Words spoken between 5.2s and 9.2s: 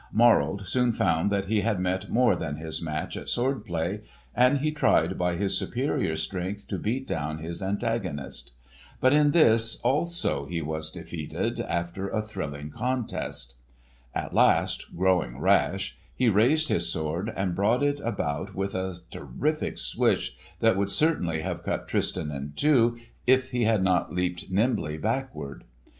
his superior strength to beat down his antagonist. But